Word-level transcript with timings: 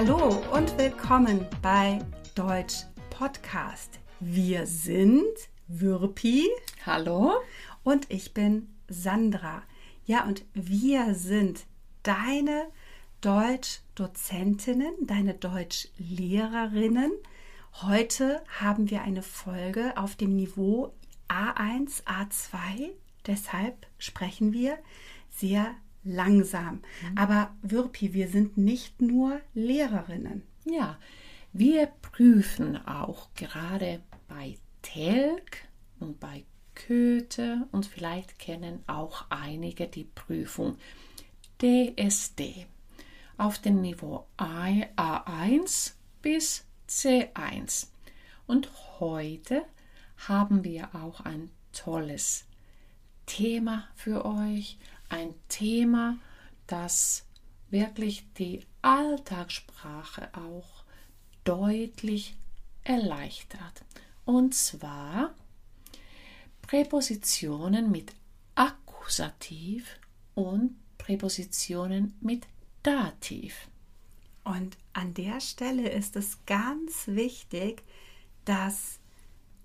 Hallo 0.00 0.44
und 0.52 0.78
willkommen 0.78 1.44
bei 1.60 1.98
Deutsch 2.36 2.84
Podcast. 3.10 3.98
Wir 4.20 4.64
sind 4.64 5.26
Würpi. 5.66 6.46
Hallo. 6.86 7.32
Und 7.82 8.08
ich 8.08 8.32
bin 8.32 8.68
Sandra. 8.86 9.64
Ja, 10.04 10.24
und 10.24 10.44
wir 10.54 11.16
sind 11.16 11.66
deine 12.04 12.68
Deutschdozentinnen, 13.22 14.94
deine 15.00 15.34
Deutschlehrerinnen. 15.34 17.10
Heute 17.82 18.44
haben 18.60 18.90
wir 18.90 19.02
eine 19.02 19.24
Folge 19.24 19.96
auf 19.96 20.14
dem 20.14 20.36
Niveau 20.36 20.94
A1, 21.28 22.04
A2. 22.04 22.90
Deshalb 23.26 23.88
sprechen 23.98 24.52
wir 24.52 24.78
sehr 25.28 25.74
langsam. 26.04 26.74
Mhm. 27.10 27.18
Aber 27.18 27.54
Würpi, 27.62 28.12
wir 28.14 28.28
sind 28.28 28.56
nicht 28.56 29.00
nur 29.00 29.40
Lehrerinnen. 29.54 30.42
Ja, 30.64 30.98
wir 31.52 31.86
prüfen 31.86 32.76
auch 32.86 33.28
gerade 33.34 34.00
bei 34.28 34.56
Telk 34.82 35.68
und 35.98 36.20
bei 36.20 36.44
Köthe 36.74 37.66
und 37.72 37.86
vielleicht 37.86 38.38
kennen 38.38 38.84
auch 38.86 39.24
einige 39.30 39.88
die 39.88 40.04
Prüfung 40.04 40.76
DSD 41.60 42.66
auf 43.36 43.58
dem 43.58 43.80
Niveau 43.80 44.26
A1 44.36 45.94
bis 46.22 46.64
C1. 46.88 47.88
Und 48.46 48.70
heute 49.00 49.62
haben 50.28 50.64
wir 50.64 50.94
auch 50.94 51.20
ein 51.20 51.50
tolles 51.72 52.46
Thema 53.26 53.88
für 53.94 54.24
euch, 54.24 54.78
ein 55.08 55.34
Thema, 55.48 56.18
das 56.66 57.24
wirklich 57.70 58.24
die 58.34 58.60
Alltagssprache 58.82 60.28
auch 60.34 60.84
deutlich 61.44 62.36
erleichtert. 62.84 63.84
Und 64.24 64.54
zwar 64.54 65.34
Präpositionen 66.62 67.90
mit 67.90 68.12
Akkusativ 68.54 69.98
und 70.34 70.76
Präpositionen 70.98 72.14
mit 72.20 72.46
Dativ. 72.82 73.68
Und 74.44 74.76
an 74.92 75.14
der 75.14 75.40
Stelle 75.40 75.90
ist 75.90 76.16
es 76.16 76.44
ganz 76.46 77.06
wichtig, 77.08 77.82
dass 78.44 78.98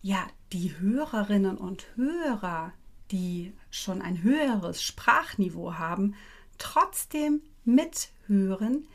ja 0.02 0.28
die 0.52 0.78
Hörerinnen 0.78 1.57
und 1.57 1.85
Hörer, 1.95 2.73
die 3.11 3.53
schon 3.69 4.01
ein 4.01 4.23
höheres 4.23 4.81
Sprachniveau 4.81 5.73
haben, 5.75 6.15
trotzdem 6.57 7.41
mithören. 7.65 8.87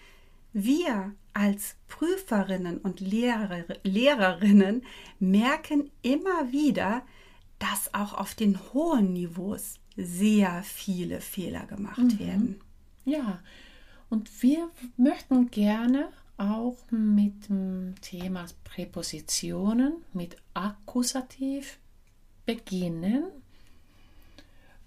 Wir 0.53 1.15
als 1.33 1.77
Prüferinnen 1.87 2.79
und 2.79 3.01
Lehrer, 3.01 3.65
Lehrerinnen 3.83 4.83
merken 5.21 5.91
immer 6.03 6.51
wieder, 6.51 7.03
dass 7.59 7.93
auch 7.95 8.15
auf 8.15 8.35
den 8.35 8.59
hohen 8.73 9.13
Niveaus 9.13 9.79
sehr 9.97 10.63
viele 10.63 11.21
Fehler 11.21 11.67
gemacht 11.67 11.99
mhm. 11.99 12.19
werden. 12.19 12.61
Ja, 13.05 13.41
und 14.11 14.43
wir 14.43 14.71
möchten 14.97 15.51
gerne 15.51 16.09
auch 16.39 16.79
mit 16.91 17.49
dem 17.49 17.95
Thema 18.01 18.47
Präpositionen, 18.65 20.05
mit 20.13 20.37
Akkusativ 20.55 21.79
beginnen. 22.47 23.25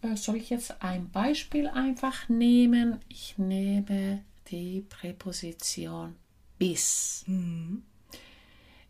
Äh, 0.02 0.16
soll 0.16 0.38
ich 0.38 0.50
jetzt 0.50 0.82
ein 0.82 1.10
Beispiel 1.10 1.68
einfach 1.68 2.28
nehmen? 2.30 3.00
Ich 3.08 3.38
nehme 3.38 4.24
die 4.48 4.82
Präposition 4.82 6.16
bis. 6.58 7.24
Mhm. 7.28 7.84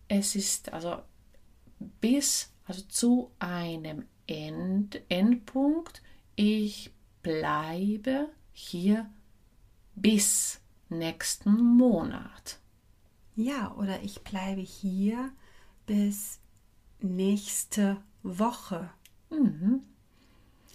Es 0.07 0.35
ist 0.35 0.73
also 0.73 1.01
bis, 1.99 2.51
also 2.65 2.81
zu 2.83 3.31
einem 3.39 4.05
End, 4.27 5.01
Endpunkt. 5.09 6.01
Ich 6.35 6.91
bleibe 7.21 8.29
hier 8.53 9.09
bis 9.95 10.61
nächsten 10.89 11.61
Monat. 11.77 12.59
Ja, 13.35 13.73
oder 13.75 14.01
ich 14.01 14.21
bleibe 14.21 14.61
hier 14.61 15.31
bis 15.85 16.39
nächste 16.99 17.97
Woche. 18.23 18.89
Mhm. 19.29 19.81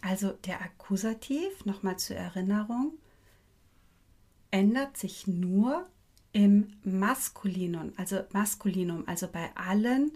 Also 0.06 0.30
der 0.30 0.60
Akkusativ, 0.62 1.64
nochmal 1.64 1.98
zur 1.98 2.14
Erinnerung, 2.14 2.92
ändert 4.52 4.96
sich 4.96 5.26
nur 5.26 5.84
im 6.30 6.68
Maskulinum, 6.84 7.92
also 7.96 8.20
Maskulinum, 8.30 9.02
also 9.08 9.26
bei 9.26 9.50
allen 9.56 10.12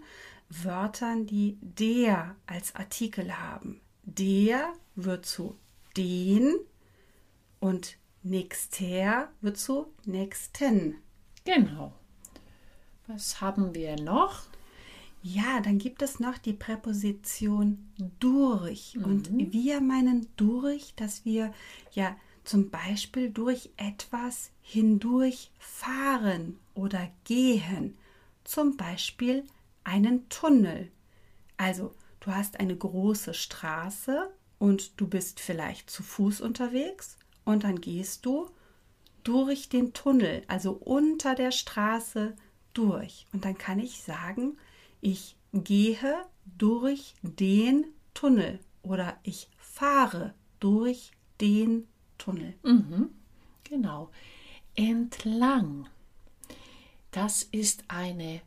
Wörtern, 0.47 1.25
die 1.25 1.57
der 1.59 2.37
als 2.47 2.73
Artikel 2.73 3.37
haben. 3.37 3.81
Der 4.03 4.71
wird 4.95 5.25
zu 5.25 5.57
den 5.97 6.55
und 7.59 7.97
Nächster 8.23 9.29
wird 9.41 9.57
zu 9.57 9.91
nächsten. 10.05 11.01
Genau. 11.43 11.91
Was 13.07 13.41
haben 13.41 13.75
wir 13.75 13.99
noch? 13.99 14.43
Ja, 15.23 15.61
dann 15.61 15.77
gibt 15.77 16.01
es 16.01 16.19
noch 16.19 16.37
die 16.37 16.53
Präposition 16.53 17.91
durch. 18.19 18.95
Mhm. 18.95 19.03
Und 19.03 19.53
wir 19.53 19.81
meinen 19.81 20.27
durch, 20.35 20.93
dass 20.95 21.25
wir 21.25 21.53
ja 21.91 22.15
zum 22.43 22.71
Beispiel 22.71 23.29
durch 23.29 23.69
etwas 23.77 24.51
hindurch 24.61 25.51
fahren 25.59 26.59
oder 26.73 27.11
gehen. 27.23 27.97
Zum 28.43 28.77
Beispiel 28.77 29.45
einen 29.83 30.27
Tunnel. 30.29 30.91
Also, 31.57 31.93
du 32.19 32.31
hast 32.31 32.59
eine 32.59 32.75
große 32.75 33.35
Straße 33.35 34.31
und 34.57 34.99
du 34.99 35.07
bist 35.07 35.39
vielleicht 35.39 35.89
zu 35.91 36.01
Fuß 36.01 36.41
unterwegs 36.41 37.17
und 37.45 37.63
dann 37.63 37.79
gehst 37.79 38.25
du 38.25 38.49
durch 39.23 39.69
den 39.69 39.93
Tunnel, 39.93 40.43
also 40.47 40.71
unter 40.71 41.35
der 41.35 41.51
Straße 41.51 42.35
durch. 42.73 43.27
Und 43.33 43.45
dann 43.45 43.57
kann 43.57 43.79
ich 43.79 44.01
sagen, 44.01 44.57
ich 45.01 45.35
gehe 45.53 46.25
durch 46.45 47.15
den 47.21 47.85
Tunnel 48.13 48.59
oder 48.83 49.17
ich 49.23 49.49
fahre 49.57 50.33
durch 50.59 51.11
den 51.39 51.87
Tunnel. 52.17 52.53
Mhm, 52.63 53.09
genau. 53.63 54.11
Entlang. 54.75 55.87
Das 57.11 57.43
ist 57.43 57.83
eine 57.87 58.41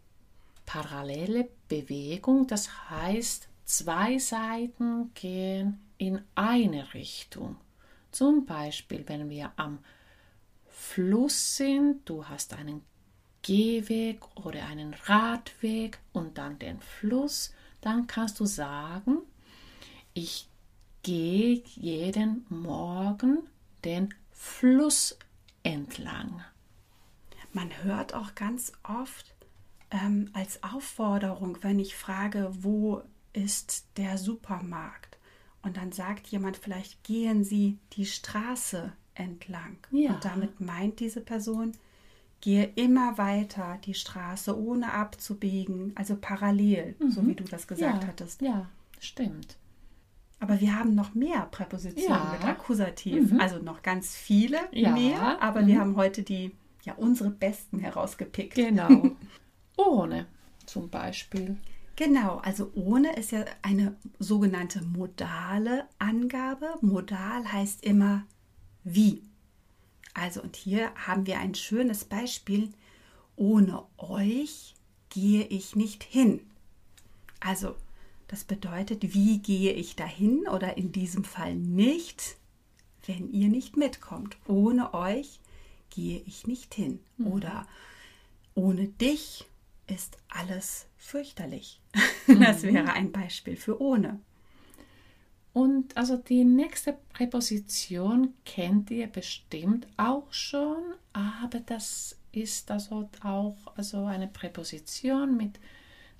parallele 0.65 1.51
Bewegung, 1.69 2.47
das 2.47 2.89
heißt, 2.89 3.49
zwei 3.65 4.19
Seiten 4.19 5.13
gehen 5.15 5.81
in 5.99 6.23
eine 6.35 6.95
Richtung. 6.95 7.57
Zum 8.11 8.47
Beispiel, 8.47 9.05
wenn 9.07 9.29
wir 9.29 9.53
am 9.57 9.81
Fluss 10.67 11.57
sind, 11.57 12.09
du 12.09 12.27
hast 12.27 12.55
einen 12.55 12.83
Gehweg 13.45 14.21
oder 14.37 14.67
einen 14.67 14.95
Radweg 15.05 15.99
und 16.13 16.39
dann 16.39 16.59
den 16.59 16.81
Fluss, 16.81 17.55
dann 17.81 18.07
kannst 18.07 18.41
du 18.41 18.47
sagen, 18.47 19.19
ich 20.15 20.49
gehe 21.03 21.63
jeden 21.77 22.47
Morgen 22.49 23.39
den 23.85 24.15
Fluss 24.33 25.19
entlang. 25.63 26.43
Man 27.53 27.71
hört 27.85 28.15
auch 28.15 28.35
ganz 28.35 28.73
oft 28.83 29.35
ähm, 29.91 30.31
als 30.33 30.63
Aufforderung, 30.63 31.59
wenn 31.61 31.79
ich 31.79 31.95
frage, 31.95 32.51
wo 32.61 33.03
ist 33.35 33.87
der 33.99 34.17
Supermarkt? 34.17 35.19
Und 35.63 35.77
dann 35.77 35.93
sagt 35.93 36.27
jemand 36.29 36.57
vielleicht, 36.57 37.05
gehen 37.05 37.45
Sie 37.45 37.79
die 37.93 38.07
Straße 38.07 38.93
entlang. 39.15 39.77
Ja. 39.91 40.15
Und 40.15 40.25
damit 40.25 40.61
meint 40.61 41.01
diese 41.01 41.21
Person, 41.21 41.73
gehe 42.45 42.65
immer 42.75 43.17
weiter 43.17 43.79
die 43.87 43.95
Straße, 43.95 44.55
ohne 44.55 44.93
abzubiegen, 44.93 45.93
also 45.95 46.15
parallel, 46.21 46.95
mhm. 46.99 47.11
so 47.11 47.27
wie 47.27 47.35
du 47.35 47.43
das 47.43 47.67
gesagt 47.67 48.03
ja. 48.03 48.07
hattest. 48.07 48.43
Ja, 48.43 48.69
stimmt. 49.01 49.57
Aber 50.41 50.61
wir 50.61 50.79
haben 50.79 50.95
noch 50.95 51.15
mehr 51.15 51.49
Präpositionen 51.51 52.23
ja. 52.23 52.33
mit 52.33 52.45
Akkusativ. 52.45 53.33
Mhm. 53.33 53.41
Also 53.41 53.61
noch 53.61 53.83
ganz 53.83 54.15
viele 54.15 54.59
ja. 54.73 54.91
mehr, 54.91 55.41
aber 55.41 55.63
mhm. 55.63 55.67
wir 55.69 55.81
haben 55.81 55.97
heute 55.97 56.23
die, 56.23 56.53
ja, 56.83 56.93
unsere 56.99 57.31
besten 57.31 57.79
herausgepickt. 57.79 58.55
Genau. 58.55 59.13
Ohne 59.79 60.27
zum 60.67 60.91
Beispiel. 60.91 61.57
Genau, 61.97 62.39
also 62.39 62.73
ohne 62.75 63.15
ist 63.15 63.31
ja 63.31 63.45
eine 63.63 63.95
sogenannte 64.19 64.83
modale 64.83 65.85
Angabe. 66.01 66.75
Modal 66.81 67.53
heißt 67.53 67.85
immer 67.85 68.25
wie. 68.83 69.23
Also 70.15 70.41
und 70.43 70.57
hier 70.57 70.95
haben 70.95 71.27
wir 71.27 71.39
ein 71.39 71.55
schönes 71.55 72.05
Beispiel. 72.05 72.71
Ohne 73.37 73.83
euch 73.99 74.75
gehe 75.11 75.45
ich 75.45 75.75
nicht 75.77 76.03
hin. 76.05 76.41
Also 77.41 77.75
das 78.29 78.45
bedeutet, 78.45 79.15
wie 79.15 79.39
gehe 79.39 79.73
ich 79.73 79.97
dahin 79.97 80.47
oder 80.49 80.77
in 80.77 80.93
diesem 80.93 81.25
Fall 81.25 81.55
nicht, 81.55 82.37
wenn 83.07 83.31
ihr 83.33 83.49
nicht 83.49 83.77
mitkommt. 83.77 84.37
Ohne 84.47 84.95
euch 84.95 85.41
gehe 85.91 86.23
ich 86.27 86.47
nicht 86.47 86.75
hin. 86.75 87.01
Mhm. 87.19 87.27
Oder 87.27 87.67
ohne 88.55 88.87
dich 88.89 89.45
ist 89.89 90.17
alles 90.29 90.87
fürchterlich. 90.97 91.81
Das 92.27 92.63
Mhm. 92.63 92.73
wäre 92.75 92.93
ein 92.95 93.13
Beispiel 93.13 93.57
für 93.57 93.81
ohne. 93.83 94.19
Und 95.55 95.97
also 95.97 96.17
die 96.17 96.45
nächste 96.45 96.99
Präposition 97.13 98.35
kennt 98.45 98.91
ihr 98.91 99.07
bestimmt 99.07 99.87
auch 99.97 100.31
schon, 100.33 100.83
aber 101.13 101.61
das 101.61 102.19
ist 102.33 102.73
also 102.73 103.09
auch 103.23 103.57
also 103.77 104.05
eine 104.05 104.27
Präposition 104.27 105.37
mit 105.37 105.61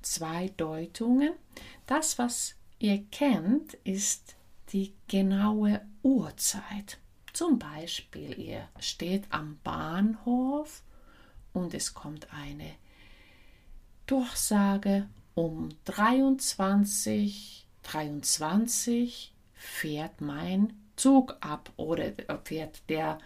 zwei 0.03 0.53
Deutungen. 0.57 1.33
Das, 1.87 2.17
was 2.17 2.55
ihr 2.79 3.05
kennt, 3.11 3.75
ist 3.83 4.37
die 4.69 4.93
genaue 5.09 5.81
Uhrzeit. 6.05 6.99
Zum 7.33 7.59
Beispiel, 7.59 8.39
ihr 8.39 8.69
steht 8.79 9.25
am 9.31 9.59
Bahnhof 9.65 10.85
und 11.53 11.75
es 11.75 11.93
kommt 11.93 12.33
eine 12.33 12.71
Durchsage 14.07 15.09
um 15.35 15.71
23, 15.87 17.64
23 17.85 19.33
fährt 19.55 20.21
mein 20.21 20.73
Zug 20.97 21.37
ab 21.41 21.73
oder 21.77 22.13
fährt 22.45 22.83
der 22.89 23.19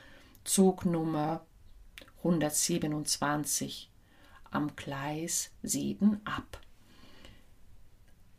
Zug 0.44 0.84
Nummer 0.84 1.44
127 2.18 3.90
am 4.50 4.74
Gleis 4.76 5.50
7 5.62 6.20
ab. 6.24 6.60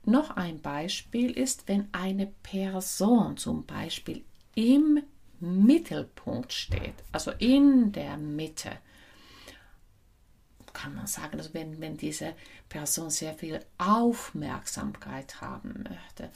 Noch 0.06 0.32
ein 0.32 0.62
Beispiel 0.62 1.32
ist, 1.32 1.68
wenn 1.68 1.88
eine 1.92 2.28
Person 2.28 3.38
zum 3.38 3.66
Beispiel 3.66 4.24
im 4.56 5.04
Mittelpunkt 5.40 6.52
steht, 6.52 6.96
also 7.12 7.32
in 7.32 7.92
der 7.92 8.18
Mitte, 8.18 8.72
kann 10.82 10.96
man 10.96 11.08
sagen, 11.08 11.38
also 11.38 11.54
wenn, 11.54 11.82
wenn 11.82 11.98
diese 11.98 12.34
Person 12.70 13.10
sehr 13.10 13.34
viel 13.34 13.60
Aufmerksamkeit 13.78 15.42
haben 15.42 15.84
möchte, 15.84 16.32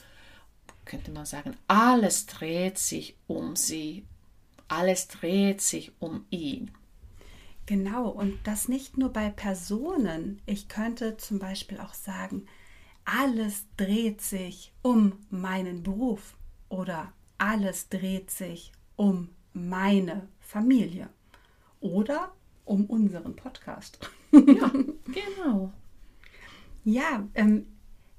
könnte 0.84 1.12
man 1.12 1.24
sagen, 1.24 1.56
alles 1.66 2.26
dreht 2.26 2.76
sich 2.76 3.16
um 3.26 3.56
sie, 3.56 4.04
alles 4.68 5.08
dreht 5.08 5.62
sich 5.62 5.92
um 5.98 6.26
ihn. 6.28 6.70
Genau, 7.64 8.08
und 8.08 8.38
das 8.46 8.68
nicht 8.68 8.98
nur 8.98 9.10
bei 9.10 9.30
Personen. 9.30 10.42
Ich 10.44 10.68
könnte 10.68 11.16
zum 11.16 11.38
Beispiel 11.38 11.80
auch 11.80 11.94
sagen, 11.94 12.46
alles 13.06 13.64
dreht 13.78 14.20
sich 14.20 14.74
um 14.82 15.20
meinen 15.30 15.82
Beruf 15.82 16.36
oder 16.68 17.14
alles 17.38 17.88
dreht 17.88 18.30
sich 18.30 18.72
um 18.96 19.30
meine 19.54 20.28
Familie 20.40 21.08
oder 21.80 22.32
um 22.66 22.84
unseren 22.84 23.36
Podcast. 23.36 23.98
Ja, 24.46 24.72
genau. 25.36 25.72
Ja, 26.84 27.26
ähm, 27.34 27.66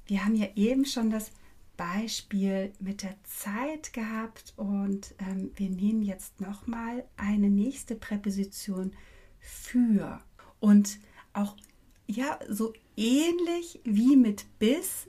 wir 0.07 0.25
haben 0.25 0.35
ja 0.35 0.47
eben 0.55 0.85
schon 0.85 1.09
das 1.09 1.31
Beispiel 1.77 2.71
mit 2.79 3.03
der 3.03 3.15
Zeit 3.23 3.93
gehabt 3.93 4.53
und 4.55 5.13
ähm, 5.19 5.51
wir 5.55 5.69
nehmen 5.69 6.01
jetzt 6.01 6.39
nochmal 6.39 7.03
eine 7.17 7.49
nächste 7.49 7.95
Präposition 7.95 8.93
für. 9.39 10.21
Und 10.59 10.99
auch 11.33 11.55
ja, 12.07 12.39
so 12.47 12.73
ähnlich 12.95 13.79
wie 13.83 14.15
mit 14.15 14.45
bis 14.59 15.07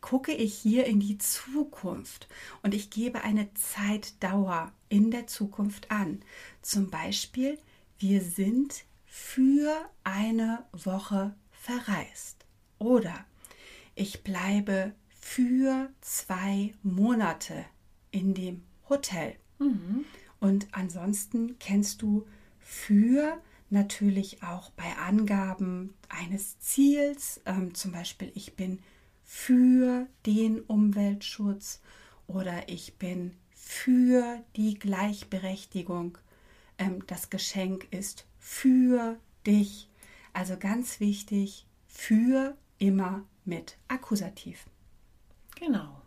gucke 0.00 0.32
ich 0.32 0.54
hier 0.54 0.86
in 0.86 0.98
die 0.98 1.18
Zukunft 1.18 2.28
und 2.62 2.74
ich 2.74 2.88
gebe 2.90 3.22
eine 3.22 3.52
Zeitdauer 3.54 4.72
in 4.88 5.10
der 5.10 5.26
Zukunft 5.26 5.90
an. 5.90 6.20
Zum 6.62 6.90
Beispiel, 6.90 7.58
wir 7.98 8.22
sind 8.22 8.84
für 9.12 9.90
eine 10.04 10.64
Woche 10.72 11.34
verreist. 11.50 12.46
Oder 12.78 13.26
ich 13.96 14.22
bleibe 14.22 14.94
für 15.08 15.90
zwei 16.00 16.72
Monate 16.84 17.64
in 18.12 18.34
dem 18.34 18.62
Hotel. 18.88 19.34
Und 20.38 20.68
ansonsten 20.70 21.58
kennst 21.58 22.02
du 22.02 22.24
für 22.60 23.42
natürlich 23.68 24.44
auch 24.44 24.70
bei 24.70 24.96
Angaben 24.96 25.94
eines 26.08 26.60
Ziels, 26.60 27.40
ähm, 27.46 27.74
zum 27.74 27.90
Beispiel 27.92 28.30
ich 28.34 28.54
bin 28.54 28.78
für 29.24 30.06
den 30.24 30.60
Umweltschutz 30.60 31.80
oder 32.28 32.68
ich 32.68 32.94
bin 32.96 33.36
für 33.52 34.40
die 34.56 34.78
Gleichberechtigung. 34.78 36.16
Ähm, 36.78 37.04
das 37.06 37.28
Geschenk 37.28 37.86
ist 37.90 38.26
für 38.50 39.16
dich. 39.46 39.88
Also 40.32 40.56
ganz 40.58 40.98
wichtig, 40.98 41.66
für 41.86 42.56
immer 42.78 43.24
mit 43.44 43.78
Akkusativ. 43.86 44.66
Genau. 45.54 46.02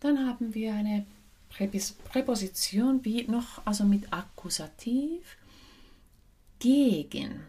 Dann 0.00 0.26
haben 0.26 0.54
wir 0.54 0.74
eine 0.74 1.06
Präposition 1.48 3.04
wie 3.04 3.28
noch, 3.28 3.64
also 3.64 3.84
mit 3.84 4.12
Akkusativ, 4.12 5.38
gegen. 6.58 7.44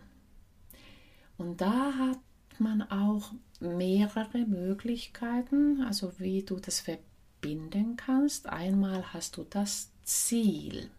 Und 1.40 1.60
da 1.60 1.92
hat 1.98 2.20
man 2.60 2.84
auch 2.84 3.32
mehrere 3.60 4.46
Möglichkeiten, 4.46 5.82
also 5.82 6.14
wie 6.20 6.44
du 6.44 6.60
das 6.60 6.82
verbinden 6.82 7.98
kannst. 7.98 8.48
Einmal 8.48 9.12
hast 9.12 9.38
du 9.38 9.44
das 9.50 9.90
Ziel. 10.04 10.92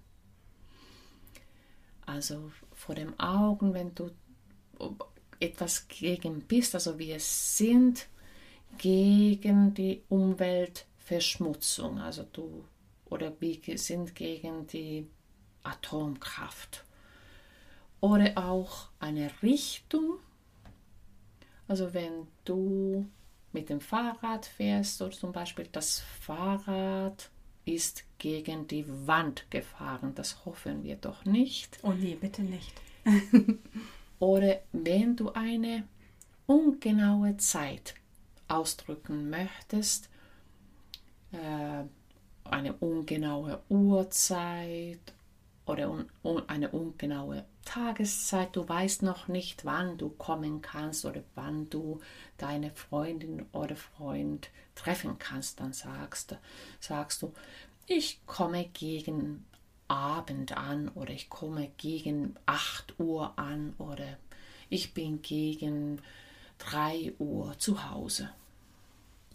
Also 2.19 2.51
vor 2.75 2.97
den 2.97 3.19
Augen, 3.21 3.75
wenn 3.75 3.95
du 3.95 4.11
etwas 5.39 5.87
gegen 5.87 6.41
bist, 6.41 6.75
also 6.75 6.99
wir 6.99 7.21
sind 7.21 8.09
gegen 8.77 9.73
die 9.73 10.03
Umweltverschmutzung, 10.09 12.01
also 12.01 12.25
du 12.25 12.65
oder 13.05 13.33
wir 13.41 13.79
sind 13.79 14.17
gegen 14.17 14.67
die 14.67 15.07
Atomkraft. 15.63 16.85
Oder 18.01 18.37
auch 18.37 18.89
eine 18.99 19.31
Richtung, 19.41 20.19
also 21.69 21.95
wenn 21.95 22.27
du 22.45 23.09
mit 23.53 23.69
dem 23.69 23.81
Fahrrad 23.81 24.45
fährst 24.45 25.01
oder 25.03 25.13
zum 25.13 25.31
Beispiel 25.31 25.69
das 25.71 26.01
Fahrrad 26.01 27.31
ist 27.75 28.05
gegen 28.19 28.67
die 28.67 28.85
Wand 29.07 29.51
gefahren, 29.51 30.15
das 30.15 30.45
hoffen 30.45 30.83
wir 30.83 30.97
doch 30.97 31.25
nicht. 31.25 31.79
Oh 31.83 31.93
nee, 31.93 32.17
bitte 32.21 32.43
nicht. 32.43 32.73
Oder 34.19 34.61
wenn 34.73 35.17
du 35.17 35.33
eine 35.33 35.85
ungenaue 36.47 37.37
Zeit 37.37 37.95
ausdrücken 38.49 39.31
möchtest, 39.31 40.09
äh, 41.33 41.85
eine 42.45 42.73
ungenaue 42.75 43.61
Uhrzeit 43.69 45.13
oder 45.67 45.91
un, 45.91 46.07
un, 46.23 46.49
eine 46.49 46.71
ungenaue 46.71 47.45
Tageszeit, 47.69 48.57
du 48.57 48.67
weißt 48.67 49.03
noch 49.03 49.29
nicht, 49.29 49.67
wann 49.67 49.99
du 49.99 50.09
kommen 50.09 50.63
kannst 50.63 51.05
oder 51.05 51.23
wann 51.35 51.69
du 51.69 52.01
deine 52.39 52.71
Freundin 52.71 53.45
oder 53.53 53.77
Freund 53.77 54.49
treffen 54.75 55.19
kannst, 55.19 55.61
dann 55.61 55.75
sagst, 55.75 56.35
sagst 56.81 57.21
du, 57.21 57.35
ich 57.87 58.25
komme 58.25 58.71
gegen 58.73 59.45
Abend 59.87 60.57
an 60.57 60.89
oder 60.89 61.13
ich 61.13 61.29
komme 61.29 61.71
gegen 61.77 62.37
8 62.47 62.99
Uhr 62.99 63.39
an 63.39 63.75
oder 63.77 64.17
ich 64.71 64.95
bin 64.95 65.21
gegen 65.21 66.01
3 66.57 67.13
Uhr 67.19 67.59
zu 67.59 67.91
Hause. 67.91 68.31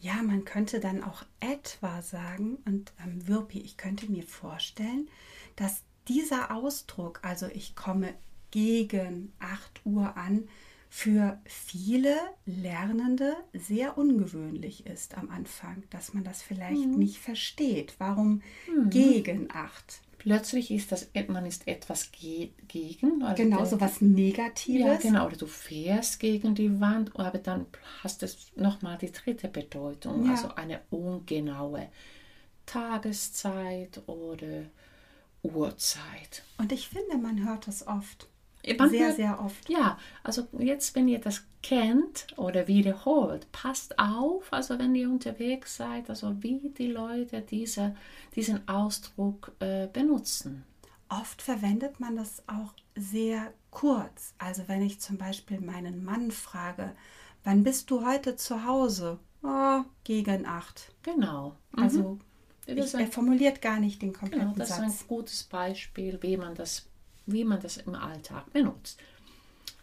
Ja, 0.01 0.23
man 0.23 0.43
könnte 0.43 0.79
dann 0.79 1.03
auch 1.03 1.23
etwa 1.39 2.01
sagen, 2.01 2.57
und 2.65 2.93
ähm, 2.99 3.27
Wirpi, 3.27 3.59
ich 3.59 3.77
könnte 3.77 4.11
mir 4.11 4.23
vorstellen, 4.23 5.07
dass 5.55 5.83
dieser 6.07 6.55
Ausdruck, 6.55 7.19
also 7.23 7.47
ich 7.47 7.75
komme 7.75 8.13
gegen 8.51 9.33
8 9.39 9.81
Uhr 9.85 10.15
an, 10.17 10.47
für 10.89 11.39
viele 11.45 12.15
Lernende 12.45 13.35
sehr 13.53 13.97
ungewöhnlich 13.97 14.85
ist 14.85 15.17
am 15.17 15.31
Anfang, 15.31 15.81
dass 15.89 16.13
man 16.13 16.23
das 16.23 16.43
vielleicht 16.43 16.85
Mhm. 16.85 16.99
nicht 16.99 17.17
versteht. 17.17 17.95
Warum 17.97 18.43
gegen 18.91 19.49
8? 19.51 20.01
Plötzlich 20.19 20.69
ist 20.71 20.91
das, 20.91 21.09
man 21.27 21.45
ist 21.47 21.67
etwas 21.67 22.11
ge 22.11 22.51
gegen. 22.67 23.23
Also 23.23 23.43
Genau, 23.43 23.65
so 23.65 23.81
was 23.81 24.01
Negatives. 24.01 24.85
Ja, 24.85 24.95
genau. 24.97 25.25
Oder 25.25 25.35
du 25.35 25.47
fährst 25.47 26.19
gegen 26.19 26.53
die 26.53 26.79
Wand, 26.79 27.11
aber 27.19 27.39
dann 27.39 27.65
hast 28.03 28.21
du 28.21 28.27
nochmal 28.55 28.97
die 28.99 29.11
dritte 29.11 29.47
Bedeutung, 29.47 30.25
Ja. 30.25 30.31
also 30.31 30.53
eine 30.55 30.79
ungenaue 30.91 31.89
Tageszeit 32.67 34.01
oder 34.07 34.65
Uhrzeit. 35.43 36.43
Und 36.57 36.71
ich 36.71 36.87
finde, 36.87 37.17
man 37.17 37.45
hört 37.45 37.67
das 37.67 37.85
oft. 37.87 38.27
Man 38.77 38.89
sehr, 38.89 39.07
hört- 39.07 39.15
sehr 39.17 39.41
oft. 39.43 39.69
Ja, 39.69 39.97
also 40.23 40.47
jetzt, 40.57 40.95
wenn 40.95 41.07
ihr 41.09 41.19
das 41.19 41.43
kennt 41.61 42.27
oder 42.37 42.67
wiederholt, 42.67 43.51
passt 43.51 43.99
auf, 43.99 44.51
also 44.51 44.79
wenn 44.79 44.95
ihr 44.95 45.09
unterwegs 45.09 45.75
seid, 45.75 46.09
also 46.09 46.41
wie 46.41 46.69
die 46.77 46.87
Leute 46.87 47.41
diese, 47.41 47.95
diesen 48.35 48.67
Ausdruck 48.69 49.51
äh, 49.59 49.87
benutzen. 49.87 50.63
Oft 51.09 51.41
verwendet 51.41 51.99
man 51.99 52.15
das 52.15 52.41
auch 52.47 52.73
sehr 52.95 53.53
kurz. 53.69 54.33
Also 54.37 54.63
wenn 54.67 54.81
ich 54.81 54.99
zum 55.01 55.17
Beispiel 55.17 55.59
meinen 55.59 56.03
Mann 56.05 56.31
frage, 56.31 56.95
wann 57.43 57.63
bist 57.63 57.91
du 57.91 58.05
heute 58.05 58.35
zu 58.37 58.65
Hause? 58.65 59.19
Oh, 59.43 59.81
gegen 60.05 60.45
acht. 60.45 60.93
Genau. 61.03 61.55
Mhm. 61.73 61.83
Also 61.83 62.19
ich, 62.65 62.93
er 62.93 63.07
formuliert 63.07 63.61
gar 63.61 63.79
nicht 63.79 64.01
den 64.01 64.13
kompletten 64.13 64.53
genau, 64.53 64.57
das 64.57 64.69
Satz. 64.69 64.87
ist 64.87 65.01
ein 65.01 65.07
gutes 65.07 65.43
Beispiel, 65.43 66.17
wie 66.21 66.37
man 66.37 66.55
das, 66.55 66.87
wie 67.25 67.43
man 67.43 67.59
das 67.59 67.77
im 67.77 67.95
Alltag 67.95 68.51
benutzt. 68.53 68.99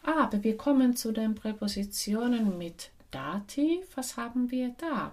Aber 0.03 0.43
wir 0.43 0.57
kommen 0.57 0.97
zu 0.97 1.13
den 1.13 1.35
Präpositionen 1.35 2.57
mit 2.57 2.91
Dativ. 3.11 3.87
Was 3.97 4.17
haben 4.17 4.51
wir 4.51 4.75
da? 4.79 5.13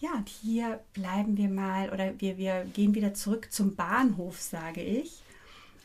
Ja, 0.00 0.14
und 0.14 0.28
hier 0.28 0.80
bleiben 0.92 1.36
wir 1.36 1.48
mal 1.48 1.90
oder 1.90 2.18
wir, 2.20 2.36
wir 2.36 2.64
gehen 2.72 2.94
wieder 2.94 3.14
zurück 3.14 3.52
zum 3.52 3.74
Bahnhof, 3.74 4.40
sage 4.40 4.82
ich, 4.82 5.22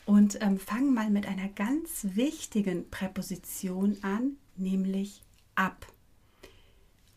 und 0.05 0.41
ähm, 0.41 0.59
fangen 0.59 0.93
mal 0.93 1.09
mit 1.09 1.27
einer 1.27 1.47
ganz 1.49 2.07
wichtigen 2.15 2.89
Präposition 2.89 3.97
an, 4.01 4.37
nämlich 4.57 5.21
ab. 5.55 5.85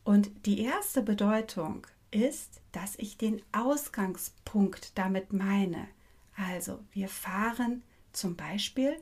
Und 0.04 0.30
die 0.46 0.60
erste 0.60 1.02
Bedeutung 1.02 1.86
ist, 2.12 2.61
dass 2.71 2.97
ich 2.97 3.19
den 3.19 3.42
Ausgangspunkt 3.52 4.97
damit 4.97 5.33
meine. 5.33 5.88
Also 6.37 6.78
wir 6.92 7.09
fahren 7.09 7.83
zum 8.12 8.37
Beispiel 8.37 8.97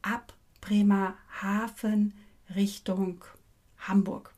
ab 0.00 0.34
Bremerhaven 0.60 2.14
Richtung 2.54 3.24
Hamburg. 3.78 4.32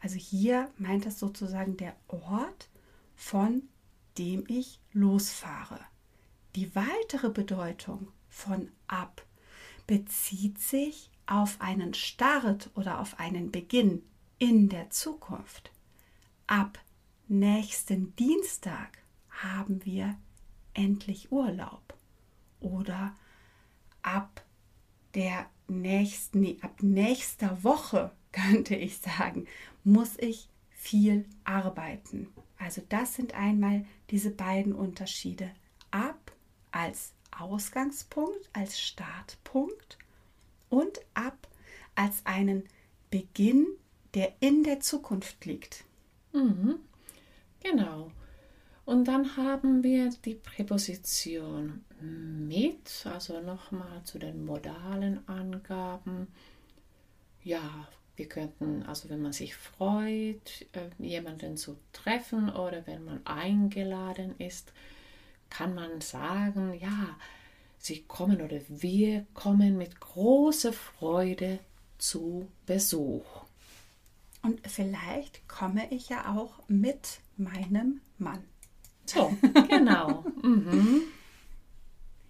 Also 0.00 0.16
hier 0.16 0.70
meint 0.78 1.06
das 1.06 1.18
sozusagen 1.18 1.76
der 1.76 1.94
Ort, 2.08 2.68
von 3.14 3.62
dem 4.18 4.44
ich 4.48 4.80
losfahre. 4.92 5.78
Die 6.56 6.74
weitere 6.74 7.30
Bedeutung 7.30 8.08
von 8.28 8.70
ab 8.88 9.24
bezieht 9.86 10.58
sich 10.58 11.10
auf 11.26 11.60
einen 11.60 11.94
Start 11.94 12.70
oder 12.74 13.00
auf 13.00 13.18
einen 13.20 13.50
Beginn 13.50 14.02
in 14.38 14.68
der 14.68 14.90
Zukunft. 14.90 15.70
Ab 16.46 16.78
nächsten 17.32 18.14
Dienstag 18.16 18.98
haben 19.30 19.84
wir 19.84 20.16
endlich 20.74 21.32
Urlaub. 21.32 21.94
Oder 22.60 23.16
ab 24.02 24.44
der 25.14 25.46
nächsten, 25.66 26.40
nee, 26.40 26.58
ab 26.60 26.82
nächster 26.82 27.64
Woche 27.64 28.12
könnte 28.32 28.76
ich 28.76 28.98
sagen, 28.98 29.46
muss 29.82 30.16
ich 30.18 30.48
viel 30.70 31.24
arbeiten. 31.44 32.28
Also 32.58 32.82
das 32.88 33.14
sind 33.14 33.34
einmal 33.34 33.86
diese 34.10 34.30
beiden 34.30 34.74
Unterschiede. 34.74 35.50
Ab 35.90 36.32
als 36.70 37.12
Ausgangspunkt, 37.30 38.50
als 38.52 38.78
Startpunkt 38.78 39.98
und 40.68 41.00
ab 41.14 41.48
als 41.94 42.24
einen 42.24 42.64
Beginn, 43.10 43.66
der 44.14 44.34
in 44.40 44.64
der 44.64 44.80
Zukunft 44.80 45.44
liegt. 45.44 45.84
Mhm. 46.32 46.78
Genau. 47.62 48.10
Und 48.84 49.06
dann 49.06 49.36
haben 49.36 49.84
wir 49.84 50.10
die 50.24 50.34
Präposition 50.34 51.84
mit, 52.00 53.06
also 53.06 53.40
nochmal 53.40 54.02
zu 54.04 54.18
den 54.18 54.44
modalen 54.44 55.26
Angaben. 55.28 56.26
Ja, 57.44 57.88
wir 58.16 58.28
könnten, 58.28 58.82
also 58.82 59.08
wenn 59.08 59.22
man 59.22 59.32
sich 59.32 59.54
freut, 59.54 60.66
äh, 60.72 60.90
jemanden 60.98 61.56
zu 61.56 61.78
treffen 61.92 62.50
oder 62.50 62.86
wenn 62.86 63.04
man 63.04 63.24
eingeladen 63.24 64.34
ist, 64.38 64.72
kann 65.48 65.74
man 65.74 66.00
sagen, 66.00 66.74
ja, 66.74 67.16
sie 67.78 68.02
kommen 68.02 68.42
oder 68.42 68.60
wir 68.68 69.26
kommen 69.34 69.78
mit 69.78 70.00
großer 70.00 70.72
Freude 70.72 71.60
zu 71.98 72.48
Besuch. 72.66 73.44
Und 74.42 74.60
vielleicht 74.68 75.46
komme 75.48 75.90
ich 75.92 76.08
ja 76.08 76.34
auch 76.34 76.68
mit 76.68 77.20
meinem 77.36 78.00
Mann. 78.18 78.42
So, 79.06 79.32
genau. 79.68 80.24
mhm. 80.42 81.02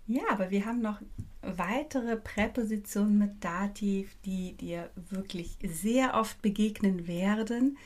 Ja, 0.07 0.23
aber 0.31 0.51
wir 0.51 0.67
haben 0.67 0.83
noch 0.83 1.01
weitere 1.41 2.17
Präpositionen 2.17 3.19
mit 3.19 3.45
Dativ, 3.45 4.17
die 4.25 4.55
dir 4.57 4.91
wirklich 4.95 5.57
sehr 5.65 6.15
oft 6.15 6.43
begegnen 6.43 7.07
werden. 7.07 7.79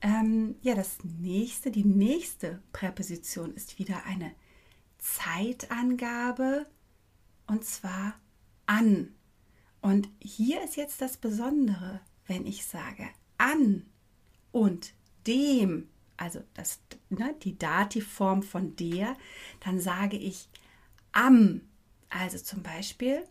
Ähm, 0.00 0.56
ja, 0.62 0.74
das 0.74 0.98
nächste, 1.04 1.70
die 1.70 1.84
nächste 1.84 2.62
Präposition 2.72 3.54
ist 3.54 3.78
wieder 3.78 4.04
eine 4.04 4.32
Zeitangabe 4.98 6.66
und 7.46 7.64
zwar 7.64 8.14
an. 8.66 9.14
Und 9.82 10.08
hier 10.20 10.62
ist 10.64 10.76
jetzt 10.76 11.00
das 11.00 11.16
Besondere, 11.16 12.00
wenn 12.26 12.46
ich 12.46 12.64
sage 12.64 13.08
an 13.40 13.86
und 14.52 14.92
dem, 15.26 15.88
also 16.16 16.42
das, 16.54 16.80
ne, 17.08 17.34
die 17.42 17.58
Dativform 17.58 18.42
von 18.42 18.76
der, 18.76 19.16
dann 19.60 19.80
sage 19.80 20.16
ich 20.16 20.48
am. 21.12 21.62
Also 22.10 22.38
zum 22.38 22.62
Beispiel, 22.62 23.24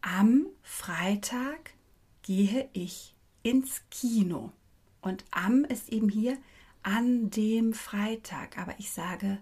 am 0.00 0.46
Freitag 0.62 1.74
gehe 2.22 2.68
ich 2.72 3.14
ins 3.42 3.82
Kino. 3.90 4.52
Und 5.00 5.24
am 5.30 5.64
ist 5.64 5.88
eben 5.88 6.08
hier 6.08 6.38
an 6.82 7.30
dem 7.30 7.72
Freitag. 7.72 8.58
Aber 8.58 8.78
ich 8.78 8.92
sage 8.92 9.38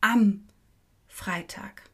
am 0.00 0.48
Freitag, 1.06 1.88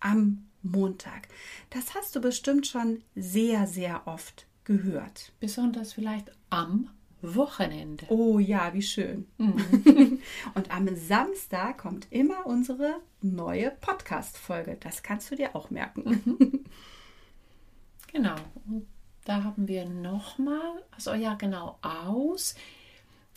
am 0.00 0.48
Montag. 0.62 1.28
Das 1.70 1.94
hast 1.94 2.16
du 2.16 2.20
bestimmt 2.20 2.66
schon 2.66 3.02
sehr, 3.14 3.68
sehr 3.68 4.06
oft 4.06 4.47
gehört. 4.68 5.32
Besonders 5.40 5.94
vielleicht 5.94 6.30
am 6.50 6.90
Wochenende. 7.22 8.06
Oh 8.10 8.38
ja, 8.38 8.72
wie 8.74 8.82
schön. 8.82 9.26
Mhm. 9.38 10.20
Und 10.54 10.70
am 10.70 10.94
Samstag 10.94 11.78
kommt 11.78 12.06
immer 12.10 12.46
unsere 12.46 13.00
neue 13.22 13.72
Podcast-Folge. 13.72 14.76
Das 14.78 15.02
kannst 15.02 15.30
du 15.30 15.34
dir 15.34 15.56
auch 15.56 15.70
merken. 15.70 16.22
Mhm. 16.24 16.64
Genau. 18.10 18.36
Und 18.66 18.86
da 19.26 19.44
haben 19.44 19.68
wir 19.68 19.84
nochmal, 19.84 20.82
also 20.92 21.12
ja, 21.12 21.34
genau, 21.34 21.78
aus. 21.82 22.54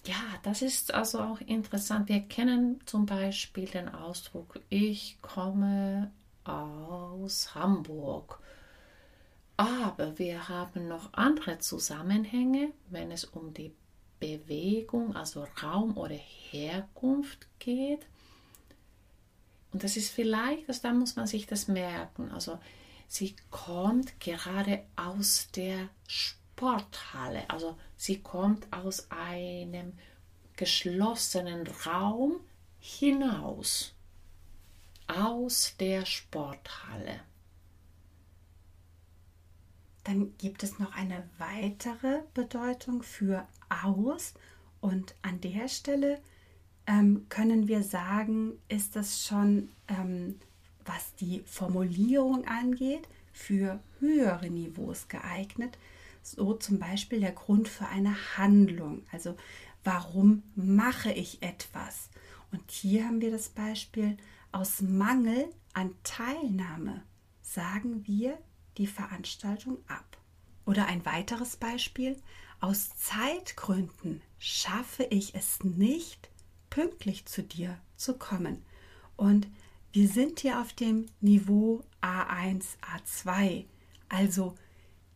Ja, 0.05 0.15
das 0.43 0.61
ist 0.61 0.93
also 0.93 1.19
auch 1.19 1.41
interessant. 1.41 2.07
Wir 2.07 2.21
kennen 2.21 2.79
zum 2.85 3.05
Beispiel 3.05 3.65
den 3.65 3.89
Ausdruck, 3.89 4.61
ich 4.69 5.17
komme 5.21 6.09
aus 6.45 7.53
Hamburg. 7.53 8.39
Aber 9.61 10.17
wir 10.17 10.49
haben 10.49 10.87
noch 10.87 11.13
andere 11.13 11.59
Zusammenhänge, 11.59 12.73
wenn 12.89 13.11
es 13.11 13.25
um 13.25 13.53
die 13.53 13.71
Bewegung, 14.19 15.15
also 15.15 15.45
Raum 15.61 15.97
oder 15.97 16.15
Herkunft 16.15 17.47
geht. 17.59 18.07
Und 19.71 19.83
das 19.83 19.97
ist 19.97 20.09
vielleicht, 20.09 20.67
also 20.67 20.81
da 20.81 20.93
muss 20.93 21.15
man 21.15 21.27
sich 21.27 21.45
das 21.45 21.67
merken. 21.67 22.31
Also 22.31 22.57
sie 23.07 23.35
kommt 23.51 24.19
gerade 24.19 24.83
aus 24.95 25.49
der 25.55 25.89
Sporthalle. 26.07 27.47
Also 27.47 27.77
sie 27.97 28.19
kommt 28.19 28.65
aus 28.73 29.11
einem 29.11 29.93
geschlossenen 30.55 31.67
Raum 31.85 32.39
hinaus. 32.79 33.93
Aus 35.05 35.75
der 35.79 36.07
Sporthalle. 36.07 37.19
Dann 40.03 40.35
gibt 40.37 40.63
es 40.63 40.79
noch 40.79 40.95
eine 40.95 41.23
weitere 41.37 42.21
Bedeutung 42.33 43.03
für 43.03 43.47
aus 43.69 44.33
und 44.79 45.15
an 45.21 45.39
der 45.41 45.67
Stelle 45.67 46.19
ähm, 46.87 47.27
können 47.29 47.67
wir 47.67 47.83
sagen, 47.83 48.53
ist 48.67 48.95
das 48.95 49.25
schon, 49.25 49.69
ähm, 49.87 50.39
was 50.85 51.13
die 51.15 51.43
Formulierung 51.45 52.45
angeht, 52.47 53.07
für 53.31 53.79
höhere 53.99 54.49
Niveaus 54.49 55.07
geeignet. 55.07 55.77
So 56.23 56.53
zum 56.53 56.79
Beispiel 56.79 57.19
der 57.19 57.31
Grund 57.31 57.67
für 57.67 57.87
eine 57.87 58.15
Handlung. 58.37 59.03
Also 59.11 59.35
warum 59.83 60.43
mache 60.55 61.11
ich 61.11 61.41
etwas? 61.41 62.09
Und 62.51 62.69
hier 62.69 63.05
haben 63.05 63.21
wir 63.21 63.31
das 63.31 63.49
Beispiel 63.49 64.17
aus 64.51 64.81
Mangel 64.81 65.47
an 65.73 65.91
Teilnahme 66.03 67.03
sagen 67.41 68.05
wir 68.05 68.37
die 68.81 68.87
Veranstaltung 68.87 69.77
ab. 69.87 70.17
Oder 70.65 70.87
ein 70.87 71.05
weiteres 71.05 71.55
Beispiel, 71.55 72.17
aus 72.59 72.89
Zeitgründen 72.95 74.21
schaffe 74.39 75.03
ich 75.03 75.35
es 75.35 75.63
nicht, 75.63 76.29
pünktlich 76.71 77.25
zu 77.27 77.43
dir 77.43 77.79
zu 77.95 78.17
kommen. 78.17 78.63
Und 79.15 79.47
wir 79.91 80.07
sind 80.07 80.39
hier 80.39 80.59
auf 80.59 80.73
dem 80.73 81.05
Niveau 81.19 81.83
A1, 82.01 82.63
A2. 82.81 83.65
Also 84.09 84.55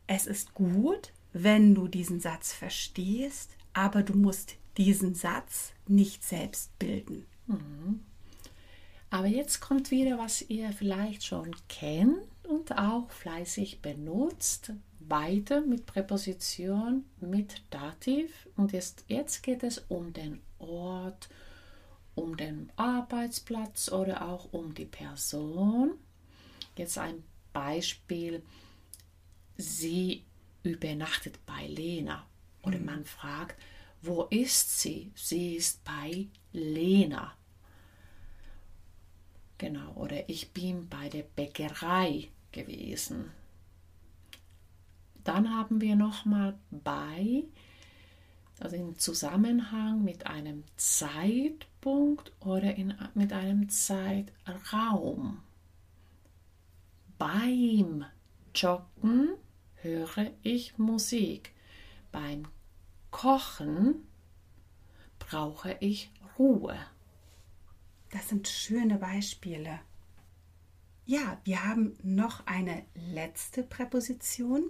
es 0.06 0.28
ist 0.28 0.54
gut, 0.54 1.12
wenn 1.34 1.74
du 1.74 1.88
diesen 1.88 2.20
Satz 2.20 2.54
verstehst, 2.54 3.50
aber 3.74 4.04
du 4.04 4.14
musst 4.14 4.58
diesen 4.78 5.16
Satz 5.16 5.74
nicht 5.88 6.24
selbst 6.24 6.78
bilden. 6.78 7.26
Mhm. 7.48 8.02
Aber 9.10 9.28
jetzt 9.28 9.60
kommt 9.60 9.90
wieder, 9.90 10.20
was 10.20 10.44
ihr 10.50 10.72
vielleicht 10.72 11.24
schon 11.24 11.56
kennt 11.68 12.28
und 12.56 12.78
auch 12.78 13.10
fleißig 13.10 13.82
benutzt. 13.82 14.72
Weiter 15.00 15.62
mit 15.62 15.86
Präposition 15.86 17.06
mit 17.20 17.62
Dativ. 17.70 18.48
Und 18.56 18.72
jetzt, 18.72 19.06
jetzt 19.08 19.44
geht 19.44 19.64
es 19.64 19.80
um 19.90 20.14
den 20.14 20.42
Ort, 20.58 21.30
um 22.16 22.38
den 22.38 22.72
Arbeitsplatz 22.76 23.92
oder 23.92 24.28
auch 24.28 24.52
um 24.52 24.74
die 24.74 24.86
Person. 24.86 25.92
Jetzt 26.78 26.98
ein 26.98 27.24
Beispiel. 27.54 28.42
Sie 29.58 30.24
übernachtet 30.64 31.46
bei 31.46 31.68
Lena. 31.68 32.26
Oder 32.64 32.80
mhm. 32.80 32.86
man 32.86 33.06
fragt, 33.06 33.62
wo 34.02 34.24
ist 34.24 34.80
sie? 34.80 35.12
Sie 35.14 35.56
ist 35.56 35.84
bei 35.84 36.28
Lena. 36.52 37.34
Genau, 39.58 39.94
oder 39.94 40.28
ich 40.30 40.52
bin 40.52 40.90
bei 40.90 41.10
der 41.10 41.24
Bäckerei 41.24 42.30
gewesen. 42.56 43.32
Dann 45.24 45.54
haben 45.56 45.82
wir 45.82 45.96
nochmal 45.96 46.58
bei, 46.72 47.44
also 48.60 48.76
im 48.76 48.98
Zusammenhang 48.98 50.04
mit 50.04 50.26
einem 50.26 50.64
Zeitpunkt 50.78 52.32
oder 52.40 52.76
in, 52.76 52.96
mit 53.14 53.34
einem 53.34 53.70
Zeitraum. 53.70 55.42
Beim 57.18 58.06
Joggen 58.54 59.30
höre 59.76 60.32
ich 60.42 60.78
Musik. 60.78 61.54
Beim 62.12 62.48
Kochen 63.12 64.08
brauche 65.20 65.76
ich 65.80 66.12
Ruhe. 66.38 66.78
Das 68.12 68.30
sind 68.30 68.48
schöne 68.48 68.98
Beispiele. 68.98 69.80
Ja, 71.06 71.40
wir 71.44 71.64
haben 71.64 71.96
noch 72.02 72.48
eine 72.48 72.84
letzte 72.96 73.62
Präposition. 73.64 74.64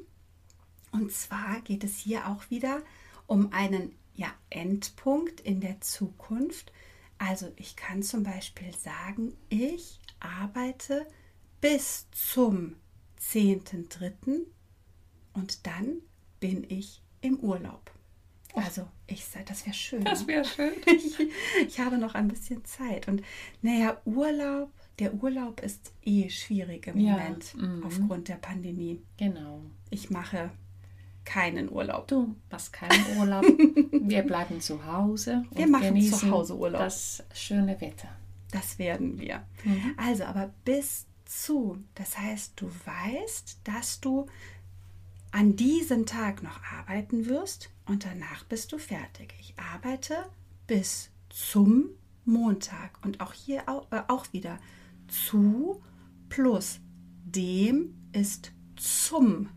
Und 0.91 1.11
zwar 1.11 1.61
geht 1.61 1.83
es 1.83 1.97
hier 1.97 2.27
auch 2.27 2.49
wieder 2.49 2.81
um 3.25 3.53
einen 3.53 3.95
ja, 4.15 4.27
Endpunkt 4.49 5.41
in 5.41 5.61
der 5.61 5.79
Zukunft. 5.81 6.71
Also 7.17 7.51
ich 7.55 7.75
kann 7.75 8.03
zum 8.03 8.23
Beispiel 8.23 8.73
sagen, 8.75 9.33
ich 9.49 9.99
arbeite 10.19 11.07
bis 11.61 12.07
zum 12.11 12.75
10.3. 13.21 14.41
und 15.33 15.65
dann 15.65 16.01
bin 16.39 16.65
ich 16.69 17.01
im 17.21 17.39
Urlaub. 17.39 17.91
Also, 18.53 18.87
ich 19.07 19.25
sage, 19.25 19.45
das 19.45 19.65
wäre 19.65 19.75
schön. 19.75 20.03
Das 20.05 20.27
wäre 20.27 20.45
schön. 20.45 20.73
Ich, 20.85 21.17
ich, 21.67 21.79
habe 21.79 21.97
noch 21.97 22.15
ein 22.15 22.29
bisschen 22.29 22.63
Zeit. 22.63 23.07
Und 23.07 23.21
naja, 23.61 24.01
Urlaub, 24.05 24.71
der 24.99 25.13
Urlaub 25.13 25.61
ist 25.61 25.93
eh 26.03 26.29
schwierig 26.29 26.87
im 26.87 26.99
ja, 26.99 27.13
Moment 27.13 27.55
mm. 27.55 27.83
aufgrund 27.85 28.27
der 28.27 28.35
Pandemie. 28.35 29.01
Genau. 29.17 29.61
Ich 29.89 30.09
mache 30.09 30.51
keinen 31.25 31.69
Urlaub. 31.69 32.07
Du 32.07 32.35
machst 32.49 32.71
keinen 32.71 33.17
Urlaub. 33.17 33.43
Wir 33.91 34.23
bleiben 34.23 34.61
zu 34.61 34.85
Hause. 34.85 35.43
Wir 35.51 35.67
machen 35.67 35.99
zu 36.01 36.29
Hause 36.29 36.55
Urlaub. 36.55 36.81
Das 36.81 37.23
schöne 37.33 37.79
Wetter. 37.81 38.09
Das 38.51 38.79
werden 38.79 39.19
wir. 39.19 39.43
Mhm. 39.65 39.95
Also, 39.97 40.23
aber 40.23 40.53
bis 40.63 41.07
zu, 41.25 41.77
das 41.95 42.17
heißt, 42.17 42.53
du 42.55 42.67
weißt, 42.67 43.59
dass 43.65 43.99
du 43.99 44.27
an 45.31 45.57
diesem 45.57 46.05
Tag 46.05 46.41
noch 46.43 46.61
arbeiten 46.63 47.25
wirst 47.25 47.69
und 47.85 48.05
danach 48.05 48.45
bist 48.45 48.71
du 48.71 48.77
fertig. 48.77 49.33
Ich 49.39 49.55
arbeite 49.57 50.15
bis 50.67 51.09
zum 51.29 51.89
Montag 52.23 52.97
und 53.03 53.19
auch 53.19 53.33
hier 53.33 53.67
auch, 53.67 53.91
äh, 53.91 54.03
auch 54.07 54.31
wieder 54.31 54.59
zu 55.07 55.81
plus 56.29 56.79
dem 57.23 57.95
ist 58.13 58.51
zum. 58.75 59.49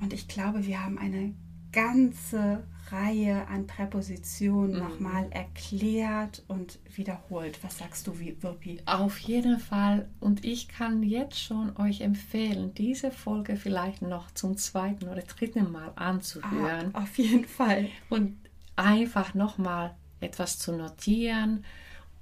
Und 0.00 0.12
ich 0.12 0.28
glaube, 0.28 0.66
wir 0.66 0.84
haben 0.84 0.98
eine 0.98 1.34
ganze 1.72 2.64
Reihe 2.90 3.48
an 3.48 3.66
Präpositionen 3.66 4.72
mhm. 4.72 4.78
nochmal 4.78 5.28
erklärt 5.30 6.44
und 6.48 6.78
wiederholt. 6.94 7.58
Was 7.64 7.78
sagst 7.78 8.06
du, 8.06 8.18
Wirpi? 8.18 8.80
Auf 8.86 9.18
jeden 9.18 9.58
Fall. 9.58 10.08
Und 10.20 10.44
ich 10.44 10.68
kann 10.68 11.02
jetzt 11.02 11.40
schon 11.40 11.76
euch 11.76 12.02
empfehlen, 12.02 12.74
diese 12.74 13.10
Folge 13.10 13.56
vielleicht 13.56 14.02
noch 14.02 14.30
zum 14.32 14.56
zweiten 14.56 15.08
oder 15.08 15.22
dritten 15.22 15.72
Mal 15.72 15.92
anzuhören. 15.96 16.90
Ah, 16.92 17.02
auf 17.02 17.16
jeden 17.18 17.46
Fall. 17.46 17.88
Und 18.10 18.36
einfach 18.76 19.34
nochmal 19.34 19.94
etwas 20.20 20.58
zu 20.58 20.76
notieren 20.76 21.64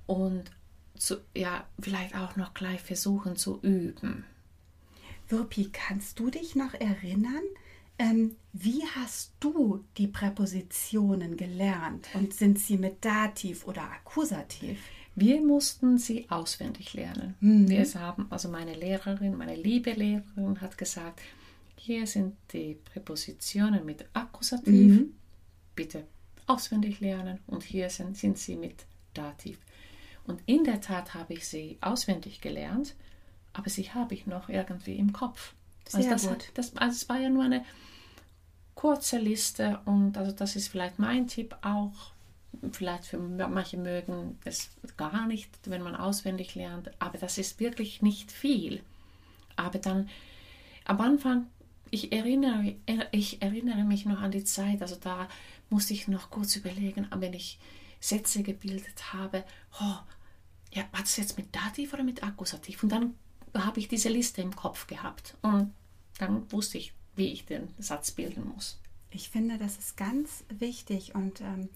und 0.07 0.51
zu, 0.97 1.17
ja, 1.35 1.67
vielleicht 1.81 2.15
auch 2.17 2.37
noch 2.37 2.55
gleich 2.55 2.81
versuchen 2.81 3.37
zu 3.37 3.61
üben. 3.63 4.25
Wirpi, 5.29 5.71
kannst 5.73 6.19
du 6.19 6.31
dich 6.31 6.55
noch 6.55 6.75
erinnern, 6.75 7.43
ähm, 7.99 8.37
wie 8.53 8.83
hast 8.95 9.33
du 9.41 9.85
die 9.97 10.09
Präpositionen 10.09 11.37
gelernt 11.37 12.09
und 12.15 12.35
sind 12.35 12.59
sie 12.59 12.77
mit 12.77 13.05
Dativ 13.05 13.67
oder 13.67 13.83
Akkusativ? 13.83 14.79
Wir 15.15 15.41
mussten 15.43 15.99
sie 15.99 16.29
auswendig 16.31 16.95
lernen. 16.95 17.35
Mhm. 17.41 17.69
Wir 17.69 17.85
haben, 17.95 18.27
also 18.31 18.49
meine 18.49 18.75
Lehrerin, 18.75 19.37
meine 19.37 19.57
liebe 19.57 19.93
Lehrerin 19.93 20.61
hat 20.61 20.79
gesagt, 20.79 21.21
hier 21.77 22.07
sind 22.07 22.35
die 22.53 22.79
Präpositionen 22.93 23.85
mit 23.85 24.07
Akkusativ. 24.15 25.01
Mhm. 25.01 25.15
Bitte 25.75 26.05
auswendig 26.47 27.01
lernen 27.01 27.39
und 27.47 27.63
hier 27.63 27.91
sind, 27.91 28.17
sind 28.17 28.39
sie 28.39 28.57
mit 28.57 28.85
Dativ. 29.15 29.59
Und 30.27 30.41
in 30.47 30.65
der 30.65 30.81
Tat 30.81 31.15
habe 31.15 31.35
ich 31.35 31.47
sie 31.47 31.79
auswendig 31.81 32.41
gelernt, 32.41 32.95
aber 33.53 33.69
sie 33.69 33.91
habe 33.91 34.15
ich 34.15 34.27
noch 34.27 34.49
irgendwie 34.49 34.97
im 34.97 35.13
Kopf. 35.13 35.55
Also 35.87 36.03
Sehr 36.03 36.11
das, 36.11 36.29
gut. 36.29 36.51
Das, 36.55 36.77
also 36.77 36.95
es 36.95 37.09
war 37.09 37.19
ja 37.19 37.29
nur 37.29 37.45
eine 37.45 37.65
kurze 38.75 39.19
Liste 39.19 39.81
und 39.85 40.17
also 40.17 40.33
das 40.33 40.57
ist 40.57 40.69
vielleicht 40.69 40.99
mein 40.99 41.27
Tipp 41.27 41.57
auch. 41.63 42.13
Vielleicht 42.73 43.07
für 43.07 43.19
manche 43.19 43.79
mögen 43.79 44.39
es 44.45 44.71
gar 44.97 45.27
nicht, 45.27 45.49
wenn 45.65 45.83
man 45.83 45.97
auswendig 45.97 46.55
lernt, 46.55 46.91
aber 47.01 47.19
das 47.19 47.39
ist 47.39 47.61
wirklich 47.61 48.03
nicht 48.03 48.31
viel. 48.31 48.83
Aber 49.57 49.79
dann 49.79 50.09
am 50.85 51.01
Anfang, 51.01 51.47
ich 51.91 52.13
erinnere, 52.13 52.75
ich 53.11 53.41
erinnere 53.43 53.85
mich 53.85 54.05
noch 54.05 54.21
an 54.21 54.31
die 54.31 54.45
Zeit, 54.45 54.83
also 54.83 54.97
da 54.97 55.29
musste 55.71 55.95
ich 55.95 56.09
noch 56.09 56.31
kurz 56.31 56.57
überlegen, 56.57 57.07
wenn 57.15 57.33
ich 57.33 57.59
Sätze 58.03 58.43
gebildet 58.43 59.13
habe, 59.13 59.45
oh, 59.81 59.97
ja, 60.73 60.83
war 60.91 61.01
das 61.01 61.17
jetzt 61.17 61.39
mit 61.39 61.55
Dativ 61.55 61.93
oder 61.95 62.03
mit 62.03 62.23
Akkusativ? 62.25 62.83
Und 62.83 62.91
dann 62.91 63.15
habe 63.55 63.79
ich 63.79 63.89
diese 63.89 64.09
Liste 64.09 64.43
im 64.43 64.57
Kopf 64.57 64.87
gehabt 64.87 65.37
und 65.43 65.73
dann 66.19 66.51
wusste 66.51 66.79
ich, 66.79 66.95
wie 67.15 67.33
ich 67.33 67.47
den 67.47 67.69
Satz 67.79 68.11
bilden 68.11 68.49
muss. 68.49 68.81
Ich 69.11 69.31
finde, 69.31 69.59
das 69.59 69.77
ist 69.77 69.97
ganz 69.97 70.45
wichtig 70.49 71.15
und 71.15 71.41
ähm, 71.43 71.69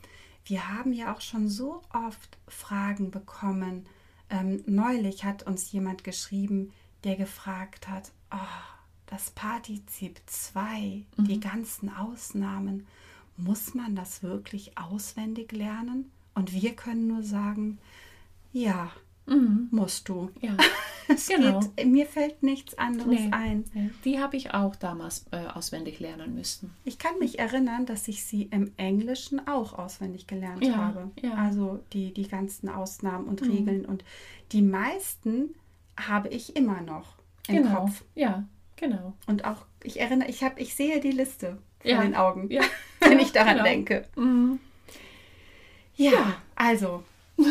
wir 0.44 0.68
haben 0.68 0.92
ja 0.92 1.14
auch 1.14 1.20
schon 1.20 1.48
so 1.48 1.82
oft 1.92 2.38
Fragen 2.48 3.10
bekommen. 3.10 3.86
Ähm, 4.28 4.64
neulich 4.66 5.24
hat 5.24 5.44
uns 5.44 5.70
jemand 5.70 6.02
geschrieben, 6.02 6.72
der 7.04 7.16
gefragt 7.16 7.88
hat, 7.88 8.10
oh, 8.32 8.36
das 9.06 9.30
Partizip 9.30 10.20
2, 10.26 11.04
mhm. 11.16 11.24
die 11.24 11.40
ganzen 11.40 11.94
Ausnahmen, 11.94 12.86
muss 13.36 13.74
man 13.74 13.94
das 13.94 14.22
wirklich 14.22 14.78
auswendig 14.78 15.52
lernen? 15.52 16.10
Und 16.36 16.52
wir 16.52 16.76
können 16.76 17.08
nur 17.08 17.24
sagen, 17.24 17.78
ja, 18.52 18.92
Mhm. 19.26 19.68
Musst 19.70 20.08
du. 20.08 20.30
Ja. 20.40 20.56
es 21.08 21.28
genau. 21.28 21.60
Geht, 21.60 21.86
mir 21.86 22.06
fällt 22.06 22.42
nichts 22.42 22.78
anderes 22.78 23.20
nee. 23.20 23.30
ein. 23.32 23.64
Die 24.04 24.20
habe 24.20 24.36
ich 24.36 24.54
auch 24.54 24.76
damals 24.76 25.26
äh, 25.32 25.46
auswendig 25.52 26.00
lernen 26.00 26.34
müssen. 26.34 26.72
Ich 26.84 26.98
kann 26.98 27.18
mich 27.18 27.38
erinnern, 27.38 27.86
dass 27.86 28.08
ich 28.08 28.24
sie 28.24 28.44
im 28.44 28.72
Englischen 28.76 29.46
auch 29.46 29.76
auswendig 29.78 30.26
gelernt 30.26 30.64
ja, 30.64 30.76
habe. 30.76 31.10
Ja. 31.20 31.34
Also 31.34 31.80
die, 31.92 32.14
die 32.14 32.28
ganzen 32.28 32.68
Ausnahmen 32.68 33.26
und 33.26 33.42
mhm. 33.42 33.50
Regeln. 33.50 33.84
Und 33.84 34.04
die 34.52 34.62
meisten 34.62 35.54
habe 35.98 36.28
ich 36.28 36.56
immer 36.56 36.80
noch 36.80 37.16
im 37.48 37.56
genau. 37.56 37.80
Kopf. 37.80 38.04
Ja, 38.14 38.44
genau. 38.76 39.14
Und 39.26 39.44
auch, 39.44 39.66
ich 39.82 40.00
erinnere, 40.00 40.28
ich 40.28 40.44
habe, 40.44 40.60
ich 40.60 40.74
sehe 40.74 41.00
die 41.00 41.10
Liste 41.10 41.58
vor 41.80 41.90
ja. 41.90 42.02
den 42.02 42.14
Augen, 42.14 42.48
wenn 43.00 43.18
ich 43.18 43.32
daran 43.32 43.54
genau. 43.54 43.64
denke. 43.64 44.04
Mhm. 44.16 44.60
Ja, 45.96 46.36
also. 46.54 47.02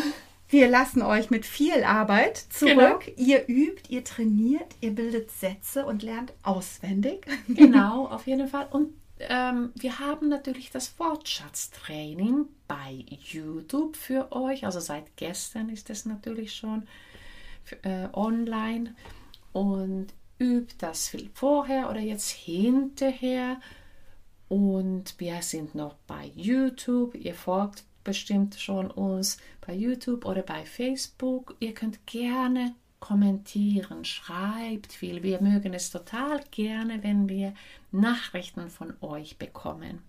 Wir 0.48 0.68
lassen 0.68 1.02
euch 1.02 1.28
mit 1.30 1.44
viel 1.44 1.82
Arbeit 1.82 2.36
zurück. 2.36 3.04
Genau. 3.04 3.16
Ihr 3.16 3.48
übt, 3.48 3.82
ihr 3.88 4.04
trainiert, 4.04 4.76
ihr 4.80 4.94
bildet 4.94 5.32
Sätze 5.32 5.84
und 5.84 6.04
lernt 6.04 6.32
auswendig. 6.44 7.26
Genau, 7.48 8.06
auf 8.06 8.28
jeden 8.28 8.46
Fall. 8.46 8.68
Und 8.70 8.92
ähm, 9.18 9.72
wir 9.74 9.98
haben 9.98 10.28
natürlich 10.28 10.70
das 10.70 10.96
Wortschatztraining 11.00 12.46
bei 12.68 13.04
YouTube 13.08 13.96
für 13.96 14.30
euch. 14.30 14.64
Also 14.64 14.78
seit 14.78 15.16
gestern 15.16 15.68
ist 15.68 15.90
es 15.90 16.06
natürlich 16.06 16.54
schon 16.54 16.86
äh, 17.82 18.08
online. 18.12 18.94
Und 19.52 20.08
übt 20.38 20.76
das 20.78 21.08
viel 21.08 21.28
vorher 21.34 21.90
oder 21.90 22.00
jetzt 22.00 22.30
hinterher. 22.30 23.60
Und 24.48 25.14
wir 25.18 25.42
sind 25.42 25.74
noch 25.74 25.94
bei 26.06 26.30
YouTube. 26.36 27.16
Ihr 27.16 27.34
folgt 27.34 27.84
bestimmt 28.06 28.54
schon 28.54 28.90
uns 28.90 29.36
bei 29.66 29.74
YouTube 29.74 30.24
oder 30.24 30.42
bei 30.42 30.64
Facebook. 30.64 31.56
Ihr 31.58 31.74
könnt 31.74 32.06
gerne 32.06 32.74
kommentieren, 33.00 34.04
schreibt 34.04 34.92
viel. 34.92 35.22
Wir 35.22 35.42
mögen 35.42 35.74
es 35.74 35.90
total 35.90 36.42
gerne, 36.50 37.02
wenn 37.02 37.28
wir 37.28 37.52
Nachrichten 37.92 38.70
von 38.70 38.94
euch 39.00 39.38
bekommen. 39.38 40.02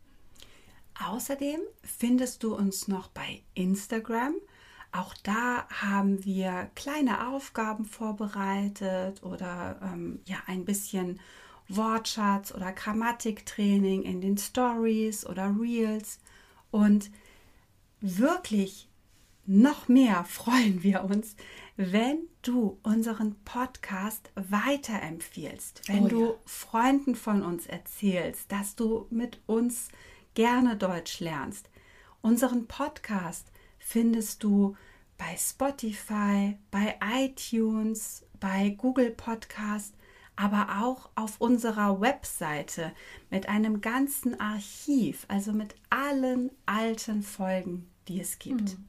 Außerdem 1.05 1.59
findest 1.83 2.43
du 2.43 2.55
uns 2.55 2.87
noch 2.87 3.09
bei 3.09 3.41
Instagram. 3.55 4.35
Auch 4.91 5.13
da 5.23 5.67
haben 5.69 6.23
wir 6.23 6.69
kleine 6.75 7.29
Aufgaben 7.29 7.85
vorbereitet 7.85 9.21
oder 9.21 9.79
ähm, 9.83 10.21
ja 10.25 10.37
ein 10.45 10.65
bisschen 10.65 11.19
Wortschatz 11.67 12.53
oder 12.53 12.71
Grammatiktraining 12.71 14.03
in 14.03 14.21
den 14.21 14.37
Stories 14.37 15.25
oder 15.25 15.53
Reels. 15.59 16.19
Und 16.71 17.11
wirklich 18.01 18.89
noch 19.45 19.87
mehr 19.87 20.25
freuen 20.25 20.83
wir 20.83 21.03
uns, 21.05 21.35
wenn 21.77 22.27
du 22.41 22.79
unseren 22.83 23.35
Podcast 23.45 24.29
weiterempfiehlst, 24.35 25.87
wenn 25.87 26.05
oh, 26.05 26.07
du 26.07 26.25
ja. 26.25 26.35
Freunden 26.45 27.15
von 27.15 27.43
uns 27.43 27.65
erzählst, 27.65 28.51
dass 28.51 28.75
du 28.75 29.07
mit 29.09 29.39
uns 29.45 29.89
gerne 30.33 30.75
Deutsch 30.75 31.19
lernst. 31.19 31.69
Unseren 32.21 32.67
Podcast 32.67 33.51
findest 33.79 34.43
du 34.43 34.75
bei 35.17 35.35
Spotify, 35.37 36.57
bei 36.69 36.97
iTunes, 37.01 38.25
bei 38.39 38.69
Google 38.71 39.11
Podcast, 39.11 39.95
aber 40.37 40.83
auch 40.83 41.09
auf 41.15 41.41
unserer 41.41 41.99
Webseite 41.99 42.93
mit 43.29 43.49
einem 43.49 43.81
ganzen 43.81 44.39
Archiv, 44.39 45.25
also 45.27 45.51
mit 45.51 45.75
allen 45.89 46.51
alten 46.65 47.23
Folgen, 47.23 47.89
die 48.07 48.21
es 48.21 48.39
gibt. 48.39 48.69
Hm. 48.69 48.87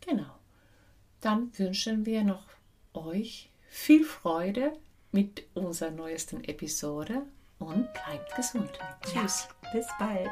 Genau. 0.00 0.38
Dann 1.20 1.56
wünschen 1.58 2.06
wir 2.06 2.24
noch 2.24 2.46
euch 2.94 3.50
viel 3.68 4.04
Freude 4.04 4.72
mit 5.10 5.44
unserer 5.54 5.90
neuesten 5.90 6.42
Episode 6.44 7.22
und 7.58 7.92
bleibt 7.92 8.34
gesund. 8.34 8.70
Tschüss. 9.04 9.48
Ja, 9.62 9.70
bis 9.72 9.86
bald. 9.98 10.30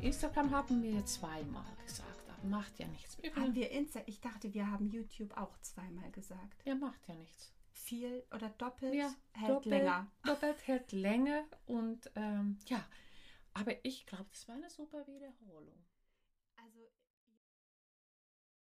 Instagram 0.00 0.50
haben 0.50 0.82
wir 0.82 1.04
zweimal 1.04 1.64
gesagt, 1.84 2.05
macht 2.46 2.78
ja 2.78 2.86
nichts. 2.88 3.20
Wir 3.22 3.34
haben 3.34 3.54
wir 3.54 3.70
Insta 3.70 4.00
ich 4.06 4.20
dachte, 4.20 4.52
wir 4.54 4.70
haben 4.70 4.86
YouTube 4.86 5.36
auch 5.36 5.56
zweimal 5.58 6.10
gesagt. 6.10 6.64
Ja, 6.64 6.74
macht 6.74 7.06
ja 7.08 7.14
nichts. 7.14 7.52
Viel 7.72 8.24
oder 8.34 8.48
doppelt 8.50 8.94
ja, 8.94 9.14
hält 9.32 9.50
doppelt, 9.50 9.66
länger. 9.66 10.10
Doppelt 10.24 10.66
hält 10.66 10.92
länger 10.92 11.44
und 11.66 12.10
ähm, 12.16 12.58
ja, 12.66 12.84
aber 13.52 13.72
ich 13.84 14.06
glaube, 14.06 14.26
das 14.30 14.48
war 14.48 14.56
eine 14.56 14.70
super 14.70 15.06
Wiederholung. 15.06 15.84